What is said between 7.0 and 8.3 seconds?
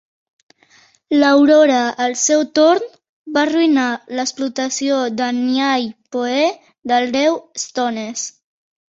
Déu Stones.